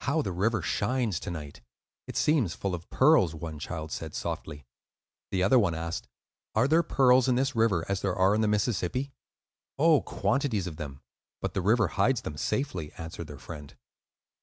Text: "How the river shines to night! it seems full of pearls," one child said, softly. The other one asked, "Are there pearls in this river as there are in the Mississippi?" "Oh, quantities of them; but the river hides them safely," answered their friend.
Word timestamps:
"How 0.00 0.22
the 0.22 0.32
river 0.32 0.62
shines 0.62 1.20
to 1.20 1.30
night! 1.30 1.60
it 2.06 2.16
seems 2.16 2.54
full 2.54 2.74
of 2.74 2.88
pearls," 2.88 3.34
one 3.34 3.58
child 3.58 3.92
said, 3.92 4.14
softly. 4.14 4.64
The 5.30 5.42
other 5.42 5.58
one 5.58 5.74
asked, 5.74 6.08
"Are 6.54 6.66
there 6.66 6.82
pearls 6.82 7.28
in 7.28 7.34
this 7.34 7.54
river 7.54 7.84
as 7.86 8.00
there 8.00 8.16
are 8.16 8.34
in 8.34 8.40
the 8.40 8.48
Mississippi?" 8.48 9.12
"Oh, 9.78 10.00
quantities 10.00 10.66
of 10.66 10.76
them; 10.78 11.02
but 11.42 11.52
the 11.52 11.60
river 11.60 11.88
hides 11.88 12.22
them 12.22 12.38
safely," 12.38 12.92
answered 12.94 13.26
their 13.26 13.36
friend. 13.38 13.76